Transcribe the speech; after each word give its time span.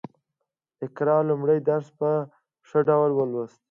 اقرا 0.85 1.17
لومړی 1.29 1.59
درس 1.69 1.87
په 1.99 2.09
ښه 2.67 2.79
ډول 2.87 3.11
ولوست 3.15 3.59